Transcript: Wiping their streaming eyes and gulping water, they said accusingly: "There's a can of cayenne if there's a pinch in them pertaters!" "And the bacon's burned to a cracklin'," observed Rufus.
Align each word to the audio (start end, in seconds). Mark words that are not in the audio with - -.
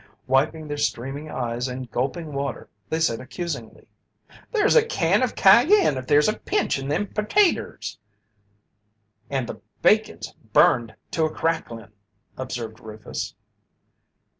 Wiping 0.25 0.67
their 0.67 0.77
streaming 0.79 1.29
eyes 1.29 1.67
and 1.67 1.91
gulping 1.91 2.33
water, 2.33 2.67
they 2.89 2.99
said 2.99 3.19
accusingly: 3.21 3.87
"There's 4.51 4.75
a 4.75 4.83
can 4.83 5.21
of 5.21 5.35
cayenne 5.35 5.95
if 5.95 6.07
there's 6.07 6.27
a 6.27 6.39
pinch 6.39 6.79
in 6.79 6.87
them 6.87 7.05
pertaters!" 7.05 7.99
"And 9.29 9.45
the 9.47 9.61
bacon's 9.83 10.33
burned 10.53 10.95
to 11.11 11.25
a 11.25 11.29
cracklin'," 11.29 11.93
observed 12.35 12.79
Rufus. 12.79 13.35